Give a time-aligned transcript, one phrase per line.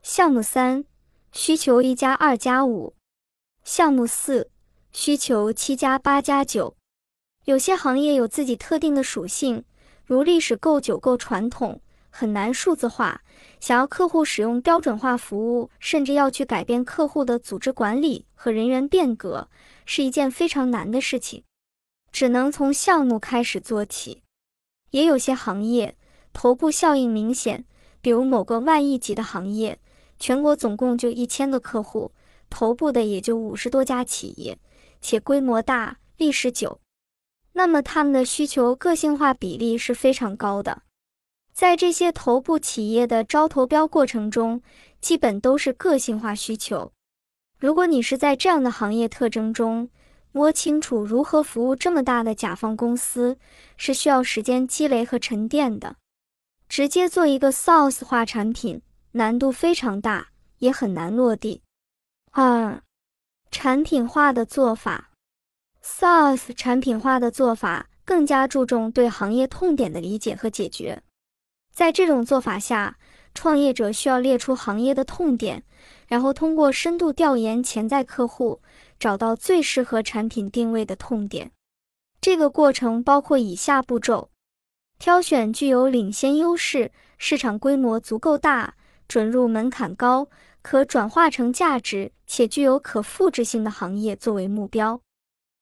[0.02, 0.84] 项目三
[1.32, 2.94] 需求一加二加五，
[3.64, 4.50] 项目四
[4.92, 6.76] 需求七加八加九。
[7.46, 9.64] 有些行业有自己特定的属性，
[10.04, 11.80] 如历史够久、够传统。
[12.18, 13.20] 很难数字化，
[13.60, 19.50] 想要客户使用标准化服务，甚至要去改变客户的组织管理和人员变革，
[19.84, 21.44] 是一件非常难的事情。
[22.10, 24.22] 只能从项目开始做起。
[24.92, 25.94] 也有些行业
[26.32, 27.66] 头部效应明显，
[28.00, 29.78] 比如某个万亿级的行业，
[30.18, 32.12] 全国总共就一千个客户，
[32.48, 34.58] 头部的也就五十多家企业，
[35.02, 36.80] 且规模大、历史久，
[37.52, 40.80] 那么他们的需求个性化比例是非常高的。
[41.56, 44.60] 在这些头部企业的招投标过程中，
[45.00, 46.92] 基本都是个性化需求。
[47.58, 49.88] 如果你是在这样的行业特征中
[50.32, 53.38] 摸清楚如何服务这么大的甲方公司，
[53.78, 55.96] 是需要时间积累和沉淀的。
[56.68, 60.28] 直接做一个 SaaS 化产品，难度非常大，
[60.58, 61.62] 也很难落地。
[62.32, 62.82] 二、
[63.50, 65.10] 产品化的做法
[65.82, 71.02] ，SaaS 产品化的做法更加注重对行业痛点的理解和解决。
[71.76, 72.96] 在这种做法下，
[73.34, 75.62] 创业者需要列出行业的痛点，
[76.08, 78.62] 然后通过深度调研潜在客户，
[78.98, 81.50] 找到最适合产品定位的痛点。
[82.18, 84.30] 这个过程包括以下步骤：
[84.98, 88.72] 挑选具有领先优势、市场规模足够大、
[89.06, 90.28] 准入门槛高、
[90.62, 95.02] 可转化成价值且具有可复制性的行业作为目标；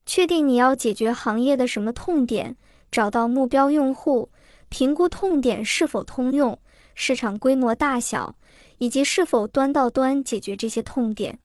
[0.07, 2.57] 确定你要解决行业的什么痛点，
[2.93, 4.31] 找到目标用户。
[4.69, 6.59] 评估痛点是否通用、
[6.95, 8.37] 市场规模大小，
[8.79, 11.39] 以及是否端到端解决这些痛点。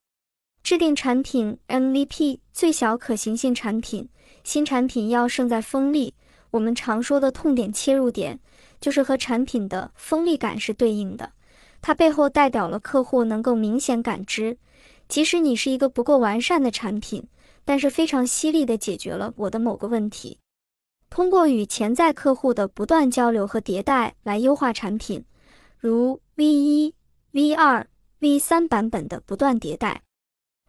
[0.64, 4.08] 制定产品 MVP 最小可行性产品。
[4.44, 6.14] 新产品要胜在锋利。
[6.52, 8.40] 我们常说的痛点切入点，
[8.80, 11.32] 就是和产品的锋利感是对应的。
[11.82, 14.58] 它背后代表了客户能够明显感知，
[15.08, 17.24] 即使你是一个不够完善的产品，
[17.64, 20.40] 但是非常犀利的解决了我的某个问题。
[21.10, 25.26] 通过与潜在客户的不断交流和迭代来优化产品，
[25.80, 26.94] 如 V 一、
[27.32, 27.88] V 二、
[28.20, 30.04] V 三版本的不断迭代，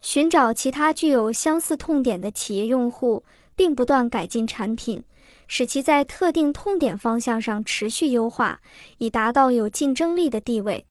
[0.00, 3.22] 寻找其他具有相似痛点的企业用户，
[3.54, 5.04] 并不断改进产品，
[5.46, 8.60] 使其在特定痛点方向上持续优化，
[8.98, 10.86] 以达到有竞争力的地位。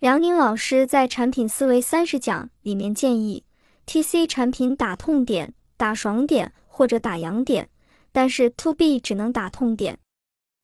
[0.00, 3.44] 梁宁老师在《产品思维三十讲》里面建议
[3.86, 7.70] ，TC 产品打痛点、打爽点或者打痒点。
[8.14, 9.98] 但是 To B 只能打痛点，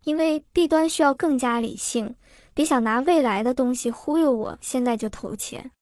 [0.04, 2.14] 因为 B 端需要更加理性。
[2.54, 5.72] 别想拿未来的东西忽悠我，现在就投钱。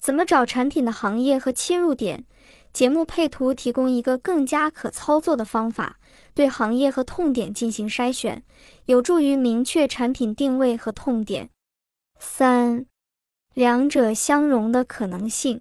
[0.00, 2.24] 怎么找产品的行业和切入点？
[2.72, 5.98] 节目配图提供一个更加可操作的方法，
[6.32, 8.42] 对行业和痛点进行筛选，
[8.86, 11.50] 有助于明确产品定位和痛点。
[12.18, 12.86] 三，
[13.52, 15.60] 两者相融的可能性。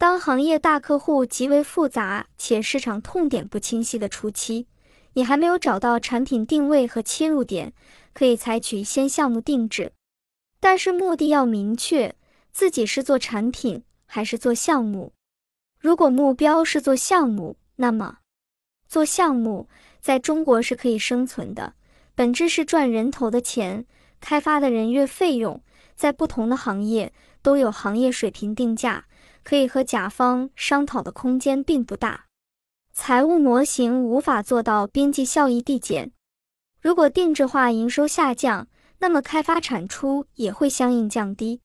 [0.00, 4.66] 当行业大客户极为复杂且市场痛点不清晰的初期，
[5.12, 7.74] 你还没有找到产品定位和切入点，
[8.14, 9.92] 可以采取先项目定制，
[10.58, 12.16] 但是目的要明确，
[12.50, 15.12] 自己是做产品还是做项目。
[15.78, 18.20] 如果目标是做项目，那么
[18.88, 19.68] 做项目
[20.00, 21.74] 在中国是可以生存的，
[22.14, 23.84] 本质是赚人头的钱，
[24.18, 25.62] 开发的人月费用，
[25.94, 27.12] 在不同的行业
[27.42, 29.04] 都有行业水平定价，
[29.42, 32.26] 可以和甲方商讨的空间并不大。
[32.92, 36.12] 财务模型无法做到边际效益递减。
[36.80, 41.60] 如果定制化营收下降，那么开发产出也会相应降低。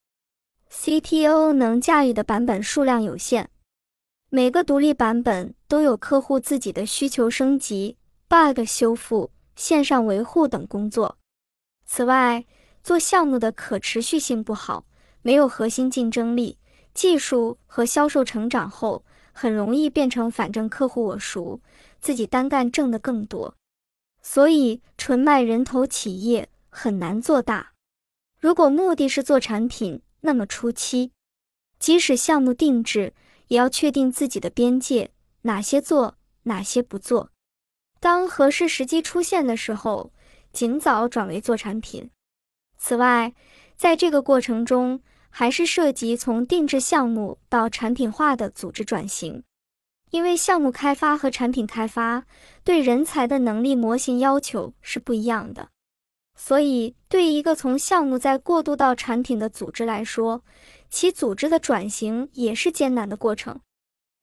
[0.72, 3.50] CTO 能驾驭的版本数量有限，
[4.30, 11.18] 每个独立版本都有客户自己的需求升级、bug 修复、线上维护等工作。
[11.86, 12.46] 此外，
[12.84, 14.86] 做项目的可持续性不好，
[15.22, 16.58] 没有核心竞争力，
[16.96, 19.06] 技术和销售成长后。
[19.38, 21.60] 很容易变成反正客户我熟，
[22.00, 23.54] 自己单干挣的更多，
[24.22, 27.74] 所以纯卖人头企业很难做大。
[28.40, 31.12] 如果目的是做产品，那么初期
[31.80, 33.14] 即使项目定制，
[33.50, 37.30] 也要确定自己的边界，哪些做，哪些不做。
[38.00, 40.14] 当合适时机出现的时候，
[40.54, 42.10] 尽早转为做产品。
[42.78, 43.34] 此外，
[43.76, 45.02] 在这个过程中，
[45.38, 49.44] 还是涉及从定制项目到产品化的组织转型，
[50.10, 52.24] 因为项目开发和产品开发
[52.64, 55.68] 对人才的能力模型要求是不一样的，
[56.38, 60.42] 所以对一个从项目再过渡到产品的组织来说，
[60.90, 63.60] 其组织的转型也是艰难的过程。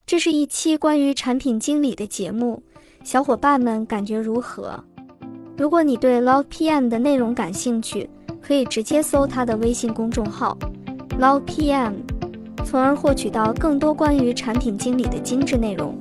[0.07, 2.63] 这是一期关于产品经理的节目，
[3.05, 4.83] 小伙伴们感觉如何？
[5.59, 8.09] 如果你对 Love PM 的内容感兴趣，
[8.41, 10.57] 可以直接搜他的微信公众号。
[11.21, 11.93] Log PM，
[12.65, 15.95] 从而获取到更多关于产品经理的精致内容。